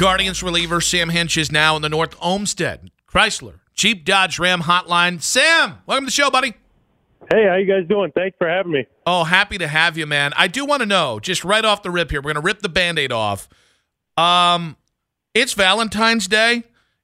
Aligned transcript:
Guardians 0.00 0.42
reliever 0.42 0.80
Sam 0.80 1.10
Hentges 1.10 1.36
is 1.36 1.52
now 1.52 1.76
in 1.76 1.82
the 1.82 1.90
North 1.90 2.16
Olmsted 2.22 2.90
Chrysler 3.06 3.60
Jeep 3.74 4.06
Dodge 4.06 4.38
Ram 4.38 4.62
hotline. 4.62 5.20
Sam, 5.20 5.74
welcome 5.84 6.06
to 6.06 6.06
the 6.06 6.10
show, 6.10 6.30
buddy. 6.30 6.54
Hey, 7.30 7.46
how 7.46 7.56
you 7.56 7.66
guys 7.66 7.86
doing? 7.86 8.10
Thanks 8.12 8.34
for 8.38 8.48
having 8.48 8.72
me. 8.72 8.86
Oh, 9.04 9.24
happy 9.24 9.58
to 9.58 9.68
have 9.68 9.98
you, 9.98 10.06
man. 10.06 10.32
I 10.38 10.48
do 10.48 10.64
want 10.64 10.80
to 10.80 10.86
know, 10.86 11.20
just 11.20 11.44
right 11.44 11.62
off 11.62 11.82
the 11.82 11.90
rip 11.90 12.10
here, 12.10 12.22
we're 12.22 12.32
gonna 12.32 12.42
rip 12.42 12.62
the 12.62 12.70
band-aid 12.70 13.12
off. 13.12 13.46
Um, 14.16 14.78
it's 15.34 15.52
Valentine's 15.52 16.26
Day. 16.26 16.62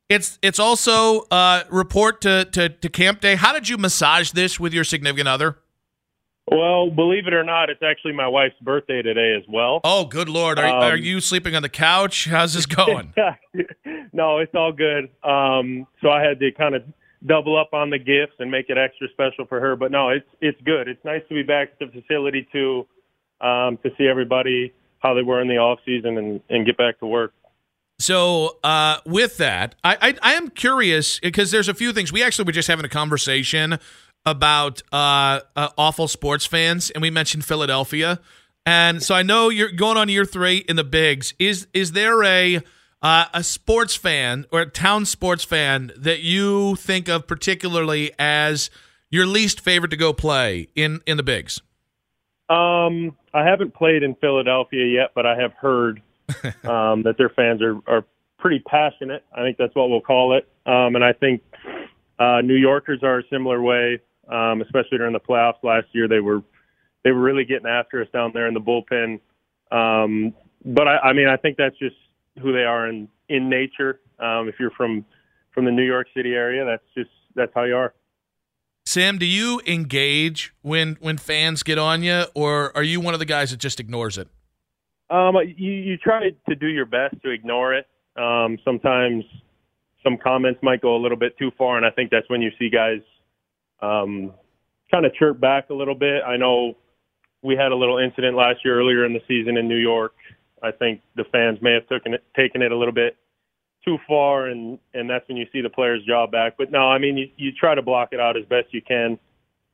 It's 0.08 0.38
it's 0.40 0.58
also 0.58 1.26
uh 1.30 1.64
report 1.68 2.22
to, 2.22 2.46
to 2.52 2.70
to 2.70 2.88
camp 2.88 3.20
day. 3.20 3.34
How 3.34 3.52
did 3.52 3.68
you 3.68 3.76
massage 3.76 4.30
this 4.30 4.58
with 4.58 4.72
your 4.72 4.84
significant 4.84 5.28
other? 5.28 5.58
Well, 6.50 6.90
believe 6.90 7.26
it 7.26 7.34
or 7.34 7.42
not, 7.42 7.70
it's 7.70 7.82
actually 7.82 8.12
my 8.12 8.28
wife's 8.28 8.54
birthday 8.60 9.02
today 9.02 9.34
as 9.36 9.42
well. 9.48 9.80
Oh, 9.82 10.04
good 10.04 10.28
lord! 10.28 10.58
Are, 10.60 10.66
Um, 10.66 10.92
are 10.92 10.96
you 10.96 11.20
sleeping 11.20 11.56
on 11.56 11.62
the 11.62 11.68
couch? 11.68 12.26
How's 12.26 12.54
this 12.54 12.66
going? 12.66 13.12
no, 14.12 14.38
it's 14.38 14.54
all 14.54 14.72
good. 14.72 15.10
Um, 15.24 15.88
so 16.00 16.10
I 16.10 16.22
had 16.22 16.38
to 16.38 16.52
kind 16.52 16.76
of 16.76 16.84
double 17.24 17.58
up 17.58 17.70
on 17.72 17.90
the 17.90 17.98
gifts 17.98 18.34
and 18.38 18.48
make 18.48 18.66
it 18.68 18.78
extra 18.78 19.08
special 19.08 19.46
for 19.46 19.58
her. 19.58 19.74
But 19.74 19.90
no, 19.90 20.10
it's 20.10 20.26
it's 20.40 20.60
good. 20.62 20.86
It's 20.86 21.04
nice 21.04 21.22
to 21.28 21.34
be 21.34 21.42
back 21.42 21.70
at 21.72 21.92
the 21.92 22.00
facility 22.00 22.46
too, 22.52 22.86
um, 23.40 23.78
to 23.82 23.90
see 23.98 24.06
everybody 24.06 24.72
how 25.00 25.14
they 25.14 25.22
were 25.22 25.40
in 25.40 25.48
the 25.48 25.56
off 25.58 25.80
season 25.84 26.16
and, 26.16 26.40
and 26.48 26.64
get 26.64 26.76
back 26.76 26.98
to 27.00 27.06
work. 27.06 27.32
So, 27.98 28.58
uh, 28.62 28.98
with 29.06 29.38
that, 29.38 29.74
I, 29.82 29.96
I 30.00 30.14
I 30.22 30.32
am 30.34 30.50
curious 30.50 31.18
because 31.18 31.50
there's 31.50 31.68
a 31.68 31.74
few 31.74 31.92
things. 31.92 32.12
We 32.12 32.22
actually 32.22 32.44
were 32.44 32.52
just 32.52 32.68
having 32.68 32.84
a 32.84 32.90
conversation 32.90 33.78
about 34.26 34.82
uh, 34.92 35.40
uh, 35.54 35.68
awful 35.78 36.08
sports 36.08 36.44
fans, 36.44 36.90
and 36.90 37.00
we 37.00 37.10
mentioned 37.10 37.44
Philadelphia. 37.44 38.20
And 38.66 39.00
so 39.02 39.14
I 39.14 39.22
know 39.22 39.48
you're 39.48 39.70
going 39.70 39.96
on 39.96 40.08
year 40.08 40.24
three 40.24 40.58
in 40.68 40.74
the 40.74 40.84
bigs. 40.84 41.32
Is 41.38 41.68
is 41.72 41.92
there 41.92 42.22
a 42.24 42.60
uh, 43.00 43.26
a 43.32 43.44
sports 43.44 43.94
fan 43.94 44.44
or 44.50 44.60
a 44.60 44.66
town 44.66 45.06
sports 45.06 45.44
fan 45.44 45.92
that 45.96 46.20
you 46.20 46.74
think 46.74 47.08
of 47.08 47.28
particularly 47.28 48.10
as 48.18 48.68
your 49.08 49.24
least 49.24 49.60
favorite 49.60 49.90
to 49.90 49.96
go 49.96 50.12
play 50.12 50.66
in 50.74 51.00
in 51.06 51.16
the 51.16 51.22
bigs? 51.22 51.62
Um, 52.48 53.16
I 53.32 53.44
haven't 53.44 53.74
played 53.74 54.02
in 54.02 54.14
Philadelphia 54.16 54.86
yet, 54.86 55.12
but 55.14 55.26
I 55.26 55.40
have 55.40 55.52
heard 55.54 56.02
um, 56.64 57.02
that 57.02 57.14
their 57.18 57.28
fans 57.28 57.62
are, 57.62 57.78
are 57.86 58.04
pretty 58.38 58.60
passionate. 58.60 59.24
I 59.32 59.42
think 59.42 59.58
that's 59.58 59.74
what 59.74 59.90
we'll 59.90 60.00
call 60.00 60.36
it. 60.36 60.48
Um, 60.64 60.94
and 60.96 61.04
I 61.04 61.12
think 61.12 61.42
uh, 62.18 62.40
New 62.42 62.54
Yorkers 62.54 63.02
are 63.02 63.18
a 63.18 63.22
similar 63.30 63.60
way, 63.62 64.00
um, 64.28 64.62
especially 64.62 64.98
during 64.98 65.12
the 65.12 65.20
playoffs 65.20 65.62
last 65.62 65.86
year. 65.92 66.08
They 66.08 66.20
were 66.20 66.42
they 67.04 67.12
were 67.12 67.20
really 67.20 67.44
getting 67.44 67.66
after 67.66 68.02
us 68.02 68.08
down 68.12 68.32
there 68.34 68.48
in 68.48 68.54
the 68.54 68.60
bullpen. 68.60 69.20
Um, 69.70 70.34
but 70.64 70.88
I, 70.88 70.98
I 70.98 71.12
mean, 71.12 71.28
I 71.28 71.36
think 71.36 71.56
that's 71.56 71.78
just 71.78 71.96
who 72.42 72.52
they 72.52 72.64
are 72.64 72.88
in 72.88 73.08
in 73.28 73.48
nature. 73.48 74.00
Um, 74.18 74.48
if 74.48 74.56
you're 74.58 74.70
from 74.70 75.04
from 75.52 75.64
the 75.64 75.70
New 75.70 75.84
York 75.84 76.08
City 76.14 76.32
area, 76.32 76.64
that's 76.64 76.84
just 76.96 77.10
that's 77.34 77.52
how 77.54 77.64
you 77.64 77.76
are. 77.76 77.94
Sam, 78.84 79.18
do 79.18 79.26
you 79.26 79.60
engage 79.66 80.54
when 80.62 80.96
when 81.00 81.18
fans 81.18 81.62
get 81.62 81.78
on 81.78 82.02
you, 82.02 82.24
or 82.34 82.76
are 82.76 82.82
you 82.82 83.00
one 83.00 83.14
of 83.14 83.20
the 83.20 83.26
guys 83.26 83.50
that 83.50 83.58
just 83.58 83.80
ignores 83.80 84.16
it? 84.18 84.28
Um, 85.10 85.36
you 85.56 85.72
you 85.72 85.96
try 85.96 86.30
to 86.48 86.54
do 86.54 86.66
your 86.66 86.86
best 86.86 87.16
to 87.22 87.30
ignore 87.30 87.74
it. 87.74 87.86
Um, 88.16 88.58
sometimes 88.64 89.24
some 90.02 90.16
comments 90.16 90.60
might 90.62 90.80
go 90.80 90.96
a 90.96 91.00
little 91.00 91.18
bit 91.18 91.36
too 91.36 91.50
far, 91.58 91.76
and 91.76 91.84
I 91.84 91.90
think 91.90 92.10
that's 92.10 92.28
when 92.30 92.40
you 92.40 92.50
see 92.58 92.70
guys 92.70 93.00
um, 93.80 94.32
kind 94.90 95.04
of 95.04 95.14
chirp 95.14 95.40
back 95.40 95.70
a 95.70 95.74
little 95.74 95.94
bit. 95.94 96.22
I 96.26 96.36
know 96.36 96.76
we 97.42 97.54
had 97.56 97.72
a 97.72 97.76
little 97.76 97.98
incident 97.98 98.36
last 98.36 98.64
year 98.64 98.78
earlier 98.78 99.04
in 99.04 99.12
the 99.12 99.20
season 99.28 99.56
in 99.56 99.68
New 99.68 99.76
York. 99.78 100.14
I 100.62 100.70
think 100.72 101.02
the 101.14 101.24
fans 101.24 101.58
may 101.60 101.74
have 101.74 101.88
taken 101.88 102.14
it 102.14 102.24
taken 102.34 102.62
it 102.62 102.72
a 102.72 102.76
little 102.76 102.94
bit 102.94 103.16
too 103.84 103.98
far, 104.08 104.46
and 104.46 104.78
and 104.94 105.08
that's 105.08 105.26
when 105.28 105.36
you 105.36 105.46
see 105.52 105.60
the 105.60 105.70
players' 105.70 106.02
jaw 106.06 106.26
back. 106.26 106.54
But 106.58 106.70
no, 106.70 106.88
I 106.88 106.98
mean 106.98 107.16
you 107.16 107.28
you 107.36 107.52
try 107.52 107.74
to 107.74 107.82
block 107.82 108.08
it 108.12 108.20
out 108.20 108.36
as 108.36 108.44
best 108.46 108.68
you 108.72 108.82
can, 108.82 109.18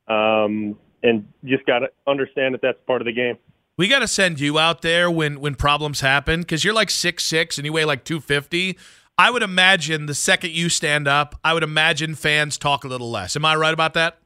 um, 0.07 0.77
and 1.01 1.27
just 1.45 1.65
got 1.65 1.79
to 1.79 1.87
understand 2.07 2.53
that 2.53 2.61
that's 2.61 2.77
part 2.85 3.01
of 3.01 3.05
the 3.05 3.13
game. 3.13 3.37
We 3.75 3.87
got 3.87 3.99
to 3.99 4.07
send 4.07 4.39
you 4.39 4.59
out 4.59 4.81
there 4.81 5.09
when 5.09 5.39
when 5.39 5.55
problems 5.55 6.01
happen 6.01 6.41
because 6.41 6.63
you're 6.63 6.75
like 6.75 6.91
six 6.91 7.23
six 7.23 7.57
and 7.57 7.65
you 7.65 7.73
weigh 7.73 7.85
like 7.85 8.03
two 8.03 8.19
fifty. 8.19 8.77
I 9.17 9.29
would 9.29 9.43
imagine 9.43 10.07
the 10.07 10.15
second 10.15 10.51
you 10.51 10.69
stand 10.69 11.07
up, 11.07 11.39
I 11.43 11.53
would 11.53 11.63
imagine 11.63 12.15
fans 12.15 12.57
talk 12.57 12.83
a 12.83 12.87
little 12.87 13.11
less. 13.11 13.35
Am 13.35 13.45
I 13.45 13.55
right 13.55 13.73
about 13.73 13.93
that? 13.93 14.17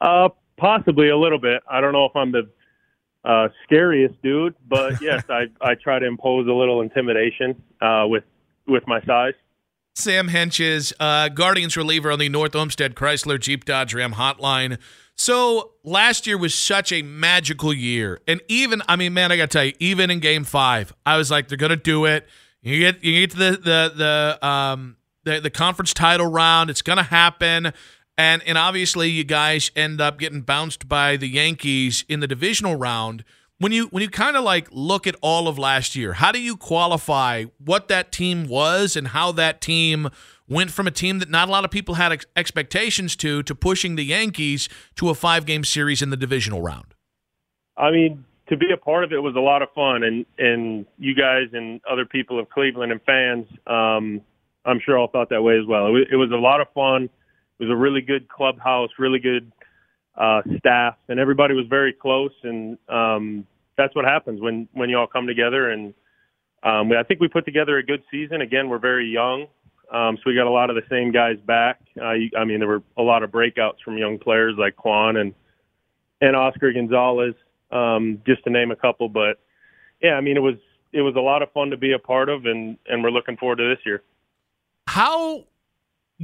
Uh, 0.00 0.28
possibly 0.56 1.08
a 1.08 1.16
little 1.16 1.38
bit. 1.38 1.62
I 1.70 1.80
don't 1.80 1.92
know 1.92 2.04
if 2.04 2.16
I'm 2.16 2.32
the 2.32 2.50
uh, 3.24 3.48
scariest 3.64 4.20
dude, 4.22 4.54
but 4.68 4.94
yes, 5.00 5.24
I 5.28 5.44
I 5.60 5.74
try 5.74 5.98
to 5.98 6.06
impose 6.06 6.46
a 6.48 6.52
little 6.52 6.80
intimidation 6.80 7.62
uh, 7.80 8.04
with 8.06 8.24
with 8.66 8.86
my 8.86 9.00
size. 9.02 9.34
Sam 9.96 10.28
Hentges, 10.28 10.92
uh, 10.98 11.28
Guardians 11.28 11.76
reliever 11.76 12.10
on 12.10 12.18
the 12.18 12.28
North 12.28 12.56
Olmsted 12.56 12.96
Chrysler 12.96 13.38
Jeep 13.38 13.64
Dodge 13.64 13.94
Ram 13.94 14.14
hotline. 14.14 14.78
So 15.16 15.74
last 15.84 16.26
year 16.26 16.36
was 16.36 16.52
such 16.52 16.90
a 16.90 17.02
magical 17.02 17.72
year, 17.72 18.20
and 18.26 18.40
even 18.48 18.82
I 18.88 18.96
mean, 18.96 19.14
man, 19.14 19.30
I 19.30 19.36
got 19.36 19.50
to 19.50 19.58
tell 19.58 19.64
you, 19.64 19.72
even 19.78 20.10
in 20.10 20.18
Game 20.18 20.42
Five, 20.42 20.92
I 21.06 21.16
was 21.16 21.30
like, 21.30 21.46
they're 21.46 21.56
gonna 21.56 21.76
do 21.76 22.04
it. 22.04 22.26
You 22.64 22.80
get 22.80 23.04
you 23.04 23.20
get 23.20 23.30
to 23.32 23.36
the 23.36 23.50
the 23.50 23.92
the 24.40 24.46
um 24.46 24.96
the 25.24 25.38
the 25.38 25.50
conference 25.50 25.92
title 25.92 26.26
round, 26.26 26.70
it's 26.70 26.82
gonna 26.82 27.02
happen. 27.02 27.72
And 28.16 28.42
and 28.46 28.56
obviously 28.56 29.10
you 29.10 29.22
guys 29.22 29.70
end 29.76 30.00
up 30.00 30.18
getting 30.18 30.40
bounced 30.40 30.88
by 30.88 31.16
the 31.18 31.28
Yankees 31.28 32.04
in 32.08 32.20
the 32.20 32.26
divisional 32.26 32.76
round. 32.76 33.22
When 33.58 33.70
you 33.70 33.86
when 33.88 34.02
you 34.02 34.08
kind 34.08 34.34
of 34.36 34.44
like 34.44 34.68
look 34.70 35.06
at 35.06 35.14
all 35.20 35.46
of 35.46 35.58
last 35.58 35.94
year, 35.94 36.14
how 36.14 36.32
do 36.32 36.40
you 36.40 36.56
qualify 36.56 37.44
what 37.58 37.88
that 37.88 38.10
team 38.10 38.48
was 38.48 38.96
and 38.96 39.08
how 39.08 39.30
that 39.32 39.60
team 39.60 40.08
went 40.48 40.70
from 40.70 40.86
a 40.86 40.90
team 40.90 41.18
that 41.18 41.28
not 41.28 41.48
a 41.48 41.50
lot 41.50 41.64
of 41.66 41.70
people 41.70 41.96
had 41.96 42.12
ex- 42.12 42.26
expectations 42.34 43.14
to 43.16 43.42
to 43.42 43.54
pushing 43.54 43.96
the 43.96 44.04
Yankees 44.04 44.70
to 44.96 45.10
a 45.10 45.14
five 45.14 45.44
game 45.44 45.64
series 45.64 46.00
in 46.00 46.08
the 46.08 46.16
divisional 46.16 46.62
round? 46.62 46.94
I 47.76 47.90
mean, 47.90 48.24
to 48.48 48.56
be 48.56 48.66
a 48.72 48.76
part 48.76 49.04
of 49.04 49.12
it 49.12 49.22
was 49.22 49.34
a 49.36 49.40
lot 49.40 49.62
of 49.62 49.68
fun, 49.74 50.02
and 50.02 50.26
and 50.38 50.86
you 50.98 51.14
guys 51.14 51.48
and 51.52 51.80
other 51.90 52.04
people 52.04 52.38
of 52.38 52.48
Cleveland 52.50 52.92
and 52.92 53.00
fans, 53.02 53.46
um, 53.66 54.20
I'm 54.64 54.80
sure 54.84 54.98
all 54.98 55.08
thought 55.08 55.30
that 55.30 55.42
way 55.42 55.58
as 55.58 55.66
well. 55.66 55.86
It 55.86 55.90
was, 55.90 56.06
it 56.12 56.16
was 56.16 56.30
a 56.30 56.36
lot 56.36 56.60
of 56.60 56.68
fun. 56.74 57.04
It 57.04 57.62
was 57.62 57.70
a 57.70 57.76
really 57.76 58.00
good 58.00 58.28
clubhouse, 58.28 58.90
really 58.98 59.18
good 59.18 59.50
uh, 60.16 60.42
staff, 60.58 60.96
and 61.08 61.18
everybody 61.18 61.54
was 61.54 61.66
very 61.68 61.92
close. 61.92 62.32
And 62.42 62.76
um, 62.88 63.46
that's 63.76 63.94
what 63.94 64.04
happens 64.04 64.40
when 64.40 64.68
when 64.72 64.90
you 64.90 64.98
all 64.98 65.06
come 65.06 65.26
together. 65.26 65.70
And 65.70 65.94
um, 66.62 66.92
I 66.92 67.02
think 67.02 67.20
we 67.20 67.28
put 67.28 67.44
together 67.44 67.78
a 67.78 67.82
good 67.82 68.02
season. 68.10 68.42
Again, 68.42 68.68
we're 68.68 68.78
very 68.78 69.06
young, 69.06 69.46
um, 69.92 70.16
so 70.16 70.22
we 70.26 70.34
got 70.34 70.46
a 70.46 70.50
lot 70.50 70.68
of 70.68 70.76
the 70.76 70.82
same 70.90 71.12
guys 71.12 71.38
back. 71.46 71.80
Uh, 71.98 72.14
I 72.38 72.44
mean, 72.44 72.58
there 72.58 72.68
were 72.68 72.82
a 72.98 73.02
lot 73.02 73.22
of 73.22 73.30
breakouts 73.30 73.80
from 73.84 73.96
young 73.96 74.18
players 74.18 74.54
like 74.58 74.76
Kwan 74.76 75.16
and 75.16 75.34
and 76.20 76.36
Oscar 76.36 76.72
Gonzalez, 76.72 77.34
um, 77.74 78.22
just 78.26 78.42
to 78.44 78.50
name 78.50 78.70
a 78.70 78.76
couple. 78.76 79.08
But 79.10 79.38
yeah, 80.00 80.14
I 80.14 80.20
mean, 80.22 80.36
it 80.36 80.40
was 80.40 80.54
it 80.92 81.02
was 81.02 81.14
a 81.16 81.20
lot 81.20 81.42
of 81.42 81.52
fun 81.52 81.70
to 81.70 81.76
be 81.76 81.92
a 81.92 81.98
part 81.98 82.28
of, 82.30 82.46
and 82.46 82.78
and 82.86 83.02
we're 83.02 83.10
looking 83.10 83.36
forward 83.36 83.56
to 83.56 83.68
this 83.68 83.84
year. 83.84 84.02
how 84.86 85.44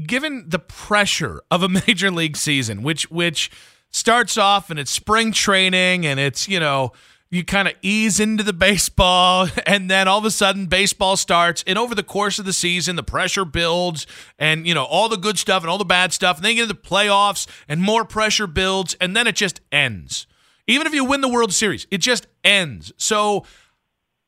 given 0.06 0.44
the 0.49 0.58
pressure 0.58 1.43
of 1.50 1.62
a 1.62 1.69
major 1.87 2.11
league 2.11 2.37
season 2.37 2.82
which 2.82 3.11
which 3.11 3.50
starts 3.91 4.38
off 4.38 4.70
and 4.70 4.79
it's 4.79 4.91
spring 4.91 5.32
training 5.32 6.06
and 6.06 6.20
it's 6.20 6.49
you 6.49 6.61
know 6.61 6.93
you 7.29 7.44
kind 7.44 7.67
of 7.69 7.75
ease 7.82 8.20
into 8.20 8.43
the 8.44 8.52
baseball 8.69 9.49
and 9.67 9.91
then 9.91 10.06
all 10.06 10.19
of 10.19 10.25
a 10.25 10.31
sudden 10.31 10.67
baseball 10.67 11.17
starts 11.17 11.64
and 11.67 11.76
over 11.76 11.94
the 11.94 12.02
course 12.05 12.38
of 12.38 12.44
the 12.44 12.52
season 12.52 12.94
the 12.97 13.02
pressure 13.02 13.44
builds 13.44 14.06
and 14.38 14.67
you 14.67 14.75
know 14.75 14.85
all 14.85 15.08
the 15.08 15.17
good 15.17 15.38
stuff 15.38 15.62
and 15.62 15.70
all 15.70 15.79
the 15.79 15.85
bad 15.85 16.12
stuff 16.12 16.37
and 16.37 16.44
then 16.44 16.52
you 16.52 16.56
get 16.56 16.70
into 16.70 16.75
the 16.75 16.81
playoffs 16.88 17.49
and 17.69 17.82
more 17.82 18.05
pressure 18.05 18.47
builds 18.47 18.94
and 19.00 19.17
then 19.17 19.26
it 19.26 19.35
just 19.35 19.61
ends 19.73 20.26
even 20.70 20.87
if 20.87 20.94
you 20.94 21.05
win 21.05 21.20
the 21.20 21.28
world 21.28 21.52
series 21.52 21.87
it 21.90 21.99
just 21.99 22.26
ends 22.44 22.93
so 22.96 23.44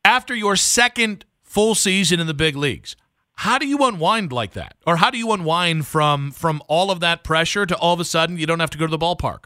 after 0.05 0.35
your 0.35 0.57
second 0.57 1.25
full 1.43 1.75
season 1.75 2.21
in 2.21 2.27
the 2.27 2.35
big 2.35 2.57
leagues 2.57 2.97
how 3.37 3.59
do 3.59 3.67
you 3.67 3.79
unwind 3.85 4.33
like 4.33 4.53
that 4.53 4.77
or 4.87 4.97
how 4.97 5.11
do 5.11 5.19
you 5.19 5.33
unwind 5.33 5.87
from 5.87 6.31
from 6.31 6.63
all 6.69 6.91
of 6.91 7.01
that 7.01 7.25
pressure 7.25 7.67
to 7.67 7.77
all 7.77 7.95
of 7.95 8.01
a 8.01 8.05
sudden 8.05 8.37
you 8.39 8.47
don't 8.47 8.61
have 8.61 8.71
to 8.71 8.79
go 8.79 8.87
to 8.87 8.91
the 8.91 8.99
ballpark 8.99 9.45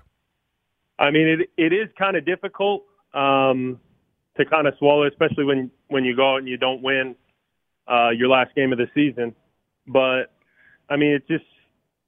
I 0.98 1.10
mean, 1.10 1.28
it 1.28 1.50
it 1.56 1.72
is 1.72 1.88
kind 1.98 2.16
of 2.16 2.24
difficult 2.24 2.84
um, 3.12 3.78
to 4.36 4.44
kind 4.44 4.66
of 4.66 4.74
swallow, 4.78 5.06
especially 5.06 5.44
when 5.44 5.70
when 5.88 6.04
you 6.04 6.16
go 6.16 6.34
out 6.34 6.38
and 6.38 6.48
you 6.48 6.56
don't 6.56 6.82
win 6.82 7.14
uh, 7.86 8.10
your 8.10 8.28
last 8.28 8.54
game 8.54 8.72
of 8.72 8.78
the 8.78 8.88
season. 8.94 9.34
But 9.86 10.32
I 10.88 10.96
mean, 10.96 11.12
it's 11.12 11.26
just 11.28 11.44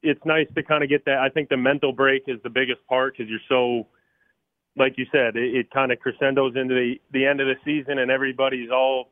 it's 0.02 0.20
nice 0.25 0.46
to 0.55 0.62
kind 0.62 0.82
of 0.82 0.88
get 0.88 1.05
that. 1.05 1.19
I 1.19 1.29
think 1.29 1.49
the 1.49 1.56
mental 1.56 1.93
break 1.93 2.25
is 2.29 2.38
the 2.43 2.50
biggest 2.50 2.87
part 2.88 3.14
because 3.17 3.29
you're 3.29 3.41
so, 3.49 3.87
like 4.78 4.94
you 4.96 5.06
said, 5.12 5.36
it, 5.36 5.54
it 5.54 5.70
kind 5.70 5.92
of 5.92 5.98
crescendos 6.00 6.56
into 6.56 6.75
the 6.75 6.94
the 7.12 7.26
end 7.26 7.40
of 7.40 7.46
the 7.46 7.56
season, 7.64 7.98
and 7.98 8.10
everybody's 8.10 8.70
all 8.70 9.10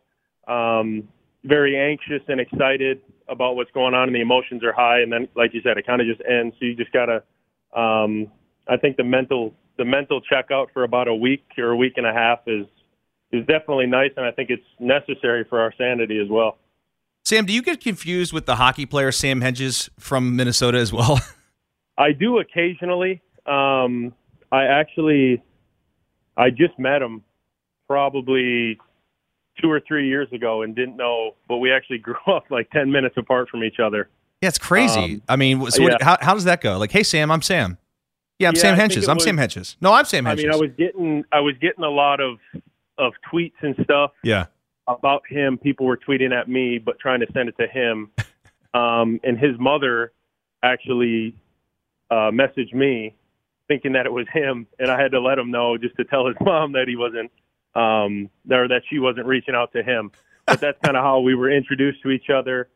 um, 0.49 1.09
very 1.45 1.77
anxious 1.79 2.23
and 2.29 2.41
excited 2.41 3.01
about 3.29 3.57
what's 3.57 3.71
going 3.73 3.95
on, 3.95 4.09
and 4.09 4.15
the 4.15 4.21
emotions 4.21 4.63
are 4.63 4.73
high. 4.73 5.01
And 5.01 5.13
then, 5.13 5.29
like 5.35 5.53
you 5.55 5.61
said, 5.63 5.79
it 5.79 5.87
kind 5.87 6.01
of 6.01 6.07
just 6.07 6.21
ends. 6.29 6.55
So 6.59 6.67
you 6.67 6.75
just 6.75 6.93
gotta. 6.93 7.23
Um, 7.75 8.31
I 8.69 8.77
think 8.77 8.97
the 8.97 9.05
mental 9.05 9.55
the 9.77 9.85
mental 9.85 10.21
checkout 10.21 10.69
for 10.73 10.85
about 10.85 11.09
a 11.09 11.15
week 11.15 11.45
or 11.59 11.71
a 11.71 11.77
week 11.77 11.95
and 11.97 12.07
a 12.07 12.13
half 12.13 12.41
is 12.47 12.67
is 13.33 13.45
definitely 13.47 13.87
nice, 13.87 14.13
and 14.17 14.25
I 14.25 14.31
think 14.31 14.51
it's 14.51 14.67
necessary 14.79 15.45
for 15.49 15.61
our 15.61 15.73
sanity 15.77 16.21
as 16.21 16.29
well. 16.31 16.59
Sam, 17.25 17.45
do 17.45 17.53
you 17.53 17.63
get 17.63 17.81
confused 17.81 18.33
with 18.33 18.47
the 18.47 18.57
hockey 18.57 18.87
player 18.87 19.11
Sam 19.11 19.41
Hentges 19.41 19.89
from 19.99 20.37
Minnesota 20.37 20.79
as 20.79 20.93
well? 20.93 21.21
I 21.99 22.13
do 22.13 22.39
occasionally. 22.39 23.21
Um, 23.47 24.15
I 24.53 24.65
actually, 24.65 25.43
I 26.37 26.51
just 26.51 26.79
met 26.79 27.03
him 27.03 27.23
probably 27.89 28.79
two 29.61 29.71
or 29.71 29.81
three 29.81 30.09
years 30.09 30.29
ago 30.33 30.63
and 30.63 30.75
didn't 30.75 30.97
know, 30.97 31.35
but 31.49 31.59
we 31.59 31.73
actually 31.73 31.99
grew 32.07 32.15
up 32.27 32.45
like 32.51 32.71
ten 32.71 32.91
minutes 32.91 33.17
apart 33.17 33.49
from 33.49 33.65
each 33.65 33.79
other. 33.83 34.09
Yeah, 34.43 34.49
it's 34.49 34.59
crazy. 34.59 35.15
Um, 35.15 35.23
I 35.29 35.37
mean, 35.37 35.71
so 35.71 35.83
what, 35.83 35.93
yeah. 35.93 36.05
how, 36.05 36.19
how 36.21 36.35
does 36.35 36.45
that 36.45 36.61
go? 36.61 36.77
Like, 36.77 36.93
hey, 36.93 37.03
Sam, 37.03 37.31
I'm 37.31 37.41
Sam. 37.41 37.79
Yeah, 38.39 38.49
I'm 38.49 38.55
yeah, 38.55 38.61
Sam 38.61 38.79
Hentges. 38.79 39.09
I'm 39.09 39.17
was, 39.17 39.25
Sam 39.25 39.39
Hentges. 39.39 39.77
No, 39.81 39.95
I'm 39.95 40.05
Sam 40.05 40.27
Hentges. 40.27 40.41
I 40.41 40.43
mean, 40.43 40.53
I 40.53 40.57
was 40.57 40.71
getting 40.77 41.25
I 41.33 41.41
was 41.41 41.55
getting 41.61 41.85
a 41.85 41.91
lot 41.91 42.21
of 42.21 42.39
of 42.99 43.13
tweets 43.33 43.55
and 43.63 43.75
stuff. 43.83 44.13
Yeah. 44.23 44.47
About 44.89 45.23
him, 45.29 45.59
people 45.59 45.87
were 45.87 45.97
tweeting 45.97 46.33
at 46.33 46.49
me, 46.49 46.79
but 46.79 46.99
trying 47.01 47.21
to 47.21 47.27
send 47.33 47.49
it 47.49 47.57
to 47.59 47.67
him. 47.67 48.11
um, 48.75 49.21
and 49.25 49.39
his 49.39 49.59
mother 49.59 50.13
actually 50.63 51.35
uh, 52.11 52.31
messaged 52.31 52.73
me, 52.73 53.15
thinking 53.69 53.93
that 53.93 54.07
it 54.07 54.13
was 54.13 54.27
him, 54.33 54.67
and 54.79 54.91
I 54.91 55.01
had 55.01 55.13
to 55.13 55.21
let 55.21 55.39
him 55.39 55.51
know 55.51 55.77
just 55.77 55.97
to 55.97 56.05
tell 56.05 56.27
his 56.27 56.37
mom 56.41 56.73
that 56.73 56.87
he 56.89 56.97
wasn't, 56.97 57.31
um, 57.75 58.31
or 58.51 58.69
that 58.69 58.83
she 58.89 58.99
wasn't 58.99 59.27
reaching 59.27 59.55
out 59.55 59.73
to 59.73 59.83
him. 59.83 60.11
But 60.47 60.61
that's 60.61 60.79
kind 60.85 60.97
of 60.97 61.03
how 61.03 61.21
we 61.21 61.35
were 61.35 61.51
introduced 61.51 62.03
to 62.03 62.11
each 62.11 62.31
other. 62.31 62.69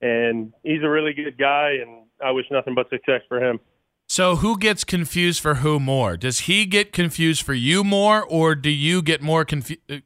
And 0.00 0.52
he's 0.64 0.82
a 0.82 0.88
really 0.88 1.12
good 1.12 1.38
guy, 1.38 1.74
and 1.80 2.04
I 2.24 2.32
wish 2.32 2.46
nothing 2.50 2.74
but 2.74 2.90
success 2.90 3.22
for 3.28 3.42
him. 3.42 3.60
So 4.08 4.36
who 4.36 4.58
gets 4.58 4.84
confused 4.84 5.40
for 5.40 5.56
who 5.56 5.78
more? 5.78 6.16
Does 6.16 6.40
he 6.40 6.66
get 6.66 6.92
confused 6.92 7.42
for 7.42 7.54
you 7.54 7.84
more, 7.84 8.24
or 8.24 8.54
do 8.54 8.68
you 8.68 9.00
get 9.00 9.22
more 9.22 9.44
confused? 9.44 9.80
Uh, 9.88 9.98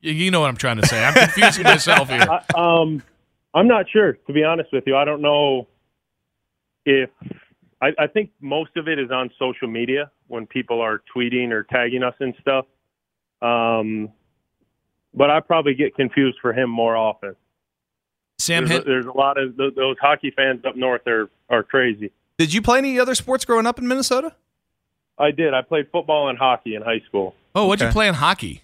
you 0.00 0.30
know 0.30 0.40
what 0.40 0.48
I'm 0.48 0.56
trying 0.56 0.80
to 0.80 0.86
say. 0.86 1.04
I'm 1.04 1.14
confusing 1.14 1.64
myself 1.64 2.08
here. 2.08 2.26
I, 2.56 2.80
um, 2.80 3.02
I'm 3.54 3.68
not 3.68 3.86
sure, 3.90 4.14
to 4.14 4.32
be 4.32 4.42
honest 4.42 4.72
with 4.72 4.84
you. 4.86 4.96
I 4.96 5.04
don't 5.04 5.20
know 5.20 5.68
if 6.84 7.10
I, 7.82 7.88
I 7.98 8.06
think 8.06 8.30
most 8.40 8.76
of 8.76 8.86
it 8.86 8.98
is 8.98 9.10
on 9.10 9.30
social 9.38 9.66
media 9.68 10.10
when 10.28 10.46
people 10.46 10.80
are 10.80 11.02
tweeting 11.14 11.50
or 11.50 11.64
tagging 11.64 12.04
us 12.04 12.14
and 12.20 12.32
stuff. 12.40 12.64
Um, 13.42 14.10
but 15.12 15.30
I 15.30 15.40
probably 15.40 15.74
get 15.74 15.94
confused 15.96 16.38
for 16.40 16.52
him 16.52 16.70
more 16.70 16.96
often. 16.96 17.34
Sam, 18.38 18.66
there's, 18.66 18.80
a, 18.80 18.84
there's 18.84 19.06
a 19.06 19.12
lot 19.12 19.36
of 19.36 19.56
those 19.56 19.96
hockey 20.00 20.32
fans 20.34 20.64
up 20.64 20.76
north 20.76 21.06
are 21.06 21.28
are 21.50 21.62
crazy. 21.62 22.12
Did 22.38 22.54
you 22.54 22.62
play 22.62 22.78
any 22.78 22.98
other 22.98 23.14
sports 23.14 23.44
growing 23.44 23.66
up 23.66 23.78
in 23.78 23.86
Minnesota? 23.86 24.34
I 25.18 25.30
did. 25.30 25.52
I 25.52 25.62
played 25.62 25.88
football 25.92 26.28
and 26.28 26.38
hockey 26.38 26.74
in 26.74 26.82
high 26.82 27.02
school. 27.06 27.34
Oh, 27.54 27.66
what'd 27.66 27.82
okay. 27.82 27.90
you 27.90 27.92
play 27.92 28.08
in 28.08 28.14
hockey? 28.14 28.62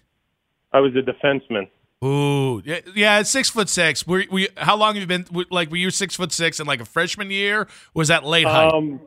I 0.72 0.80
was 0.80 0.92
a 0.96 1.02
defenseman. 1.02 1.68
Ooh, 2.04 2.62
yeah, 2.64 2.80
yeah 2.94 3.22
six 3.22 3.50
foot 3.50 3.68
six. 3.68 4.06
Were, 4.06 4.24
were 4.30 4.38
you, 4.40 4.48
how 4.56 4.76
long 4.76 4.94
have 4.94 5.00
you 5.00 5.06
been? 5.06 5.26
Like, 5.50 5.70
were 5.70 5.76
you 5.76 5.90
six 5.90 6.14
foot 6.14 6.32
six 6.32 6.60
in 6.60 6.66
like 6.66 6.80
a 6.80 6.84
freshman 6.84 7.30
year? 7.30 7.66
was 7.94 8.08
that 8.08 8.24
late 8.24 8.46
high? 8.46 8.68
Um, 8.68 9.00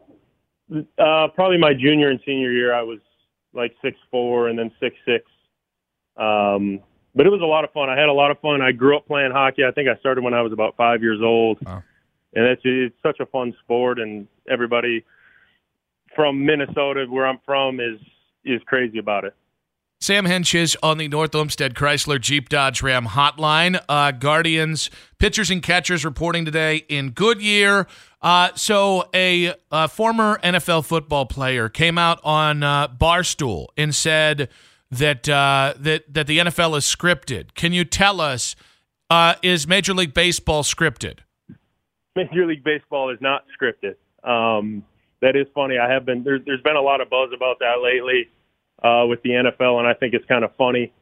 uh, 0.97 1.27
probably 1.33 1.57
my 1.57 1.73
junior 1.73 2.09
and 2.09 2.19
senior 2.25 2.51
year. 2.51 2.73
I 2.73 2.81
was 2.81 2.99
like 3.53 3.73
six 3.81 3.97
four 4.09 4.49
and 4.49 4.59
then 4.59 4.71
six 4.79 4.95
six. 5.05 5.25
Um, 6.17 6.81
but 7.15 7.25
it 7.25 7.29
was 7.29 7.41
a 7.41 7.45
lot 7.45 7.63
of 7.63 7.71
fun. 7.71 7.89
I 7.89 7.97
had 7.97 8.09
a 8.09 8.13
lot 8.13 8.31
of 8.31 8.39
fun. 8.39 8.61
I 8.61 8.71
grew 8.71 8.95
up 8.97 9.05
playing 9.07 9.31
hockey. 9.31 9.63
I 9.65 9.71
think 9.71 9.89
I 9.89 9.97
started 9.99 10.23
when 10.23 10.33
I 10.33 10.41
was 10.41 10.53
about 10.53 10.75
five 10.77 11.01
years 11.01 11.19
old. 11.21 11.57
Wow 11.65 11.83
and 12.33 12.45
it's 12.45 12.61
it's 12.63 12.95
such 13.03 13.19
a 13.19 13.25
fun 13.25 13.53
sport, 13.63 13.99
and 13.99 14.27
everybody 14.49 15.03
from 16.15 16.45
Minnesota, 16.45 17.05
where 17.09 17.27
I'm 17.27 17.39
from, 17.45 17.79
is 17.79 17.99
is 18.45 18.61
crazy 18.65 18.99
about 18.99 19.25
it. 19.25 19.35
Sam 20.01 20.25
Hentges 20.25 20.75
on 20.81 20.97
the 20.97 21.07
North 21.07 21.35
Olmsted 21.35 21.75
Chrysler 21.75 22.19
Jeep 22.19 22.49
Dodge 22.49 22.81
Ram 22.81 23.05
hotline. 23.05 23.79
Uh, 23.87 24.09
Guardians 24.09 24.89
pitchers 25.19 25.51
and 25.51 25.61
catchers 25.61 26.03
reporting 26.03 26.43
today 26.43 26.77
in 26.89 27.11
Goodyear. 27.11 27.85
Uh, 28.19 28.49
so, 28.55 29.07
a, 29.13 29.53
a, 29.71 29.87
former 29.87 30.39
NFL 30.43 30.85
football 30.85 31.27
player 31.27 31.69
came 31.69 31.99
out 31.99 32.19
on 32.23 32.63
uh, 32.63 32.87
Barstool 32.87 33.67
and 33.77 33.93
said 33.93 34.49
that 34.89 35.29
uh, 35.29 35.75
that 35.77 36.11
that 36.11 36.25
the 36.25 36.39
NFL 36.39 36.75
is 36.79 36.83
scripted. 36.83 37.53
Can 37.53 37.71
you 37.71 37.85
tell 37.85 38.19
us 38.19 38.55
uh, 39.11 39.35
is 39.43 39.67
Major 39.67 39.93
League 39.93 40.15
Baseball 40.15 40.63
scripted? 40.63 41.19
Major 42.15 42.47
League 42.47 42.63
Baseball 42.63 43.11
is 43.11 43.19
not 43.21 43.45
scripted. 43.55 43.97
Um, 44.27 44.83
that 45.21 45.35
is 45.35 45.45
funny. 45.53 45.77
I 45.77 45.91
have 45.93 46.05
been 46.05 46.23
there, 46.23 46.39
there's 46.43 46.61
been 46.61 46.75
a 46.75 46.81
lot 46.81 47.01
of 47.01 47.09
buzz 47.11 47.29
about 47.35 47.59
that 47.59 47.83
lately 47.83 48.31
uh, 48.81 49.05
with 49.07 49.21
the 49.23 49.29
NFL, 49.29 49.79
and 49.79 49.87
I 49.87 49.93
think 49.93 50.13
it's 50.13 50.25
kind 50.25 50.43
of 50.43 50.55
funny. 50.55 50.93